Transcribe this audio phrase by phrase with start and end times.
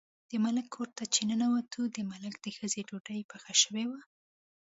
[0.29, 3.99] د ملک کور ته چې ننوتې، د ملک د ښځې ډوډۍ پخه شوې وه.